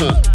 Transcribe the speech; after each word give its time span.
Huh. 0.00 0.29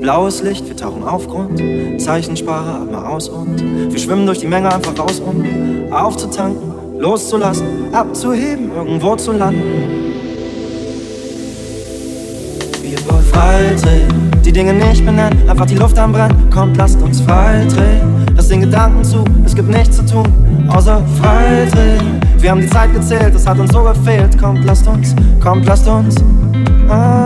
Blaues 0.00 0.42
Licht, 0.42 0.66
wir 0.68 0.76
tauchen 0.76 1.04
auf 1.04 1.26
Grund. 1.28 1.60
Zeichensprache, 2.00 2.82
atme 2.82 3.08
aus 3.08 3.28
und 3.28 3.62
wir 3.92 3.98
schwimmen 3.98 4.26
durch 4.26 4.38
die 4.38 4.46
Menge 4.46 4.72
einfach 4.72 4.98
raus, 4.98 5.20
um 5.20 5.44
aufzutanken, 5.92 6.98
loszulassen, 6.98 7.92
abzuheben, 7.92 8.70
irgendwo 8.74 9.16
zu 9.16 9.32
landen. 9.32 9.62
Wir 12.82 12.98
wollen 13.06 13.24
freidrehen, 13.24 14.30
die 14.44 14.52
Dinge 14.52 14.72
nicht 14.72 15.04
benennen, 15.04 15.48
einfach 15.48 15.66
die 15.66 15.76
Luft 15.76 15.98
am 15.98 16.12
Brennen. 16.12 16.50
Kommt, 16.50 16.76
lasst 16.76 17.00
uns 17.02 17.20
freidrehen, 17.20 18.26
lass 18.34 18.48
den 18.48 18.60
Gedanken 18.62 19.04
zu, 19.04 19.24
es 19.44 19.54
gibt 19.54 19.68
nichts 19.68 19.96
zu 19.96 20.06
tun, 20.06 20.26
außer 20.68 21.02
freidrehen. 21.20 22.20
Wir 22.38 22.50
haben 22.50 22.60
die 22.60 22.68
Zeit 22.68 22.92
gezählt, 22.92 23.34
es 23.36 23.46
hat 23.46 23.58
uns 23.58 23.72
so 23.72 23.84
gefehlt. 23.84 24.36
Kommt, 24.36 24.64
lasst 24.64 24.86
uns, 24.88 25.14
kommt, 25.40 25.64
lasst 25.64 25.86
uns. 25.86 26.16
Ah. 26.88 27.21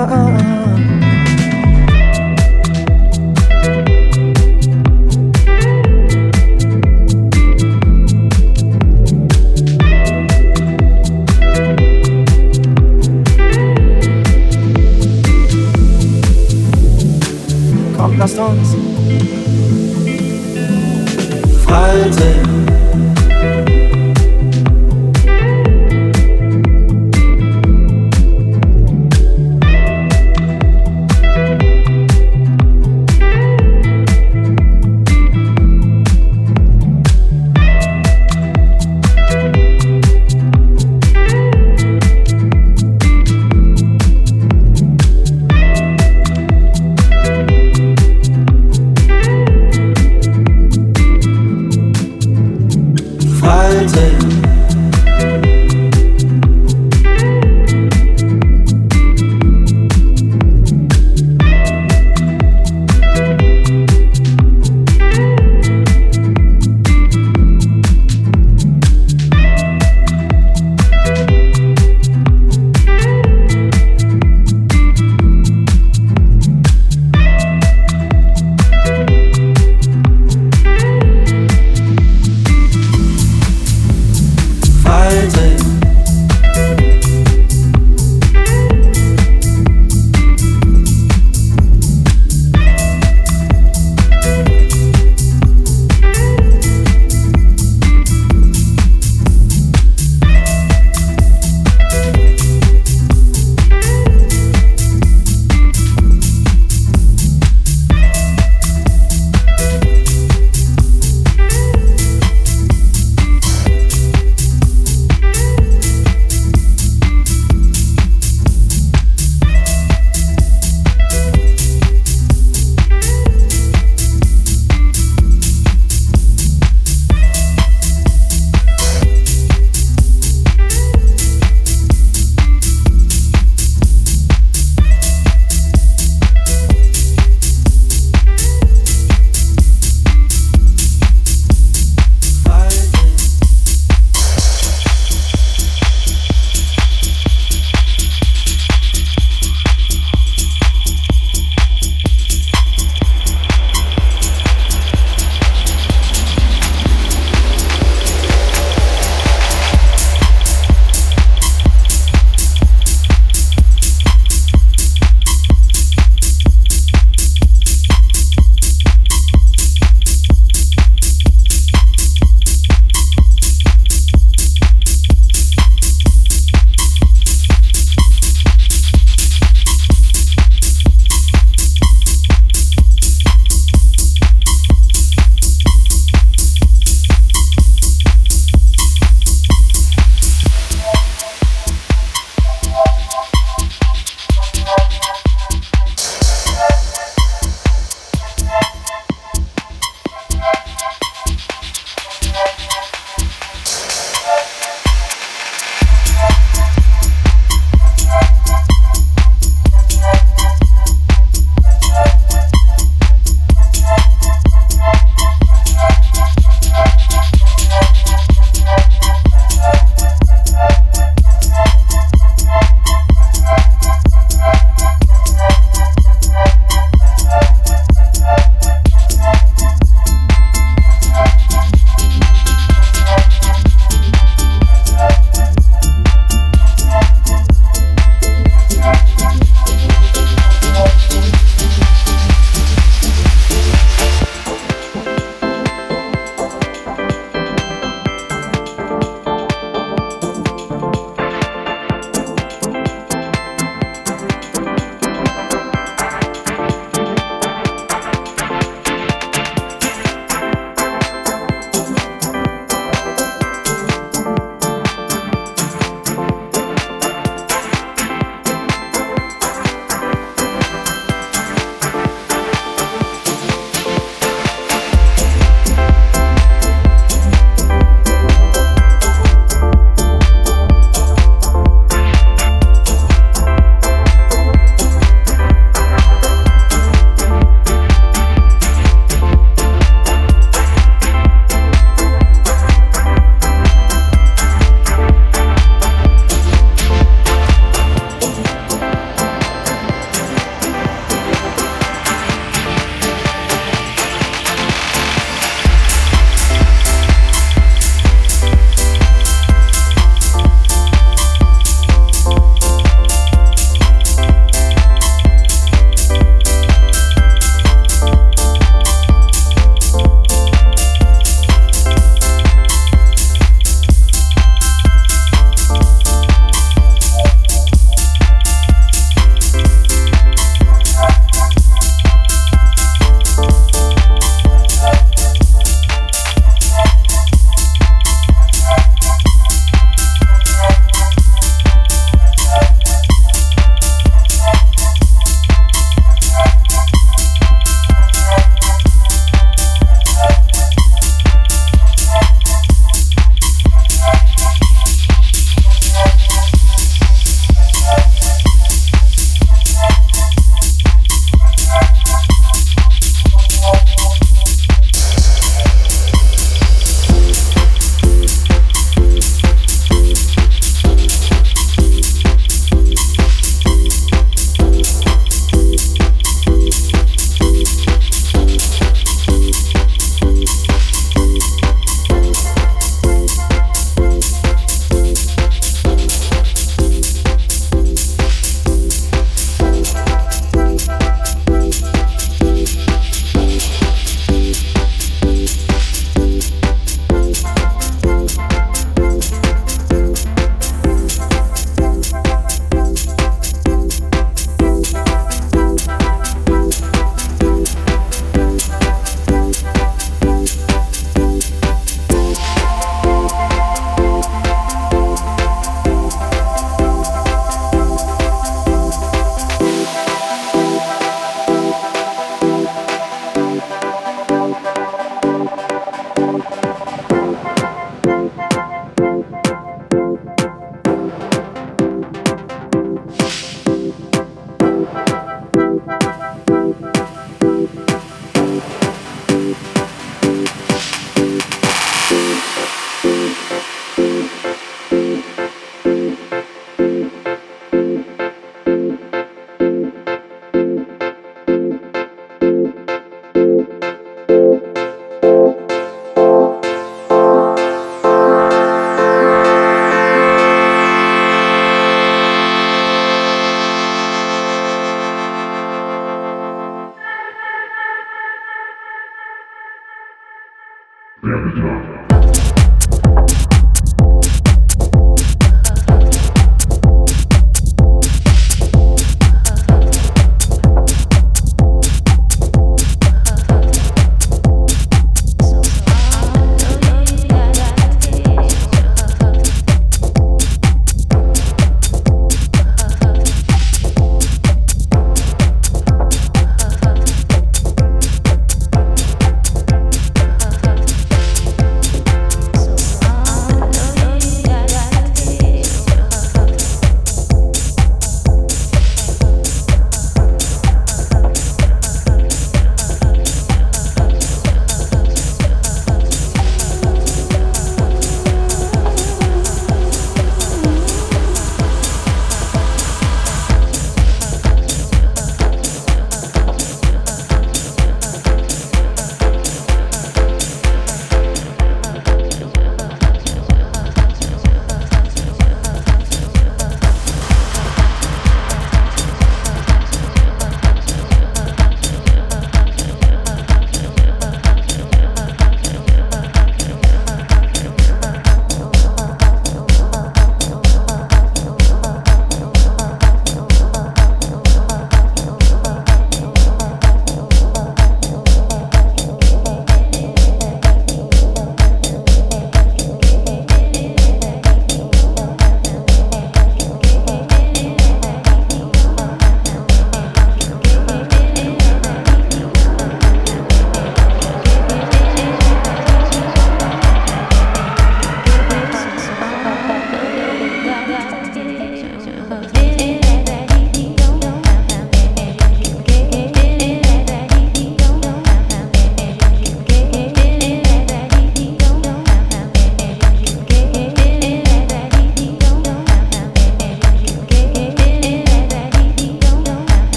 America. 471.54 472.05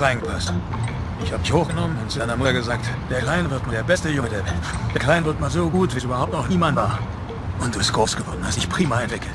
Reingepasst. 0.00 0.52
Ich 1.22 1.32
habe 1.32 1.42
dich 1.42 1.52
hochgenommen 1.52 1.96
und 2.00 2.10
zu 2.10 2.18
deiner 2.18 2.36
Mutter 2.36 2.52
gesagt, 2.52 2.86
der 3.10 3.20
Kleine 3.20 3.50
wird 3.50 3.66
mal 3.66 3.72
der 3.72 3.82
beste 3.82 4.08
Junge 4.08 4.28
der 4.28 4.44
Welt. 4.44 4.54
Der 4.94 5.00
Kleine 5.00 5.26
wird 5.26 5.40
mal 5.40 5.50
so 5.50 5.68
gut, 5.68 5.92
wie 5.94 5.98
es 5.98 6.04
überhaupt 6.04 6.32
noch 6.32 6.48
niemand 6.48 6.76
war. 6.76 6.98
Und 7.60 7.74
du 7.74 7.78
bist 7.78 7.92
groß 7.92 8.16
geworden, 8.16 8.40
hast 8.44 8.56
dich 8.56 8.68
prima 8.68 9.00
entwickelt. 9.00 9.34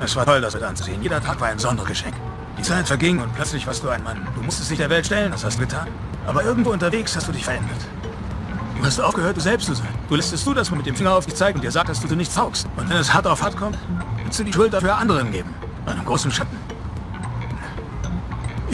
Es 0.00 0.14
war 0.14 0.26
toll, 0.26 0.40
das 0.40 0.54
mit 0.54 0.62
anzusehen. 0.62 1.02
Jeder 1.02 1.22
Tag 1.22 1.40
war 1.40 1.48
ein 1.48 1.58
Sondergeschenk. 1.58 2.14
Die 2.58 2.62
Zeit 2.62 2.86
verging 2.86 3.20
und 3.20 3.34
plötzlich 3.34 3.66
warst 3.66 3.82
du 3.82 3.88
ein 3.88 4.02
Mann. 4.02 4.26
Du 4.34 4.42
musstest 4.42 4.70
dich 4.70 4.78
der 4.78 4.90
Welt 4.90 5.06
stellen, 5.06 5.32
das 5.32 5.44
hast 5.44 5.56
du 5.56 5.62
getan. 5.62 5.88
Aber 6.26 6.44
irgendwo 6.44 6.70
unterwegs 6.70 7.16
hast 7.16 7.28
du 7.28 7.32
dich 7.32 7.44
verändert. 7.44 7.80
Du 8.78 8.84
hast 8.84 9.00
aufgehört, 9.00 9.36
du 9.36 9.40
selbst 9.40 9.66
zu 9.66 9.74
sein. 9.74 9.88
Du 10.08 10.16
lässt 10.16 10.32
es 10.32 10.44
zu, 10.44 10.52
dass 10.54 10.70
man 10.70 10.78
mit 10.78 10.86
dem 10.86 10.96
Finger 10.96 11.12
auf 11.12 11.24
dich 11.24 11.36
zeigt 11.36 11.56
und 11.56 11.62
dir 11.62 11.70
sagt, 11.70 11.88
dass 11.88 12.00
du 12.00 12.14
nichts 12.14 12.34
taugst. 12.34 12.66
Und 12.76 12.90
wenn 12.90 12.96
es 12.96 13.14
hart 13.14 13.26
auf 13.26 13.42
hart 13.42 13.56
kommt, 13.56 13.78
willst 14.24 14.40
du 14.40 14.44
die 14.44 14.52
Schuld 14.52 14.72
dafür 14.72 14.96
anderen 14.96 15.30
geben. 15.30 15.54
Einem 15.86 16.04
großen 16.04 16.30
Schatten. 16.30 16.56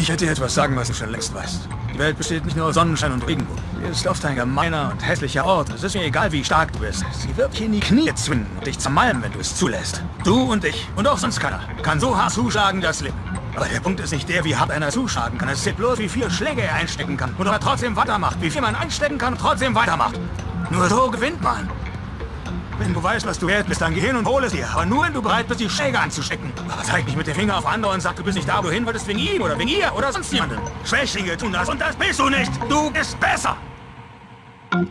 Ich 0.08 0.12
hätte 0.12 0.24
dir 0.24 0.32
etwas 0.32 0.54
sagen, 0.54 0.74
was 0.74 0.88
du 0.88 0.94
schon 0.94 1.10
längst 1.10 1.34
weißt. 1.34 1.68
Die 1.92 1.98
Welt 1.98 2.16
besteht 2.16 2.42
nicht 2.46 2.56
nur 2.56 2.68
aus 2.68 2.76
Sonnenschein 2.76 3.12
und 3.12 3.28
Regenbogen. 3.28 3.62
Sie 3.82 3.90
ist 3.90 4.06
oft 4.06 4.24
ein 4.24 4.36
gemeiner 4.36 4.90
und 4.90 5.06
hässlicher 5.06 5.44
Ort. 5.44 5.68
Es 5.68 5.82
ist 5.82 5.94
mir 5.94 6.04
egal, 6.04 6.32
wie 6.32 6.42
stark 6.42 6.72
du 6.72 6.78
bist. 6.78 7.04
Sie 7.12 7.36
wird 7.36 7.52
dich 7.52 7.60
in 7.60 7.72
die 7.72 7.80
Knie 7.80 8.10
zwingen 8.14 8.46
und 8.56 8.66
dich 8.66 8.78
zermalmen, 8.78 9.22
wenn 9.22 9.32
du 9.32 9.40
es 9.40 9.54
zulässt. 9.54 10.02
Du 10.24 10.50
und 10.50 10.64
ich 10.64 10.88
und 10.96 11.06
auch 11.06 11.18
sonst 11.18 11.40
keiner 11.40 11.60
kann 11.82 12.00
so 12.00 12.16
hart 12.16 12.32
zuschlagen, 12.32 12.80
das 12.80 13.02
Leben. 13.02 13.18
Aber 13.54 13.66
der 13.66 13.80
Punkt 13.80 14.00
ist 14.00 14.12
nicht 14.12 14.26
der, 14.30 14.42
wie 14.46 14.56
hart 14.56 14.70
einer 14.70 14.88
zuschlagen 14.88 15.36
kann. 15.36 15.50
Es 15.50 15.62
zählt 15.62 15.76
bloß, 15.76 15.98
wie 15.98 16.08
viele 16.08 16.30
Schläge 16.30 16.62
er 16.62 16.72
einstecken 16.72 17.18
kann. 17.18 17.34
Und 17.36 17.46
ob 17.46 17.52
er 17.52 17.60
trotzdem 17.60 17.94
weitermacht. 17.94 18.40
Wie 18.40 18.48
viel 18.48 18.62
man 18.62 18.76
einstecken 18.76 19.18
kann 19.18 19.34
und 19.34 19.40
trotzdem 19.40 19.74
weitermacht. 19.74 20.18
Nur 20.70 20.88
so 20.88 21.10
gewinnt 21.10 21.42
man. 21.42 21.68
Wenn 22.78 22.94
du 22.94 23.02
weißt, 23.02 23.26
was 23.26 23.38
du 23.38 23.48
wert 23.48 23.66
bist, 23.66 23.80
dann 23.80 23.92
geh 23.92 24.00
hin 24.00 24.14
und 24.14 24.26
hol 24.26 24.44
es 24.44 24.52
dir. 24.52 24.68
Aber 24.70 24.86
nur, 24.86 25.04
wenn 25.04 25.12
du 25.12 25.20
bereit 25.20 25.48
bist, 25.48 25.60
die 25.60 25.68
Schläge 25.68 25.98
anzustecken. 25.98 26.52
Aber 26.70 26.82
Zeig 26.84 27.04
nicht 27.06 27.16
mit 27.16 27.26
dem 27.26 27.34
Finger 27.34 27.58
auf 27.58 27.66
andere 27.66 27.92
und 27.92 28.00
sag, 28.00 28.14
du 28.16 28.22
bist 28.22 28.36
nicht 28.36 28.48
da, 28.48 28.58
wo 28.58 28.62
du 28.62 28.70
hin 28.70 28.86
wolltest, 28.86 29.06
wegen 29.08 29.18
ihm 29.18 29.42
oder 29.42 29.58
wegen 29.58 29.68
ihr 29.68 29.92
oder 29.96 30.12
sonst 30.12 30.32
jemandem. 30.32 30.60
Schwächlinge 30.84 31.36
tun 31.36 31.52
das 31.52 31.68
und 31.68 31.80
das 31.80 31.96
bist 31.96 32.20
du 32.20 32.28
nicht. 32.28 32.52
Du 32.68 32.90
bist 32.90 33.18
besser. 33.18 33.56
Musik 34.70 34.88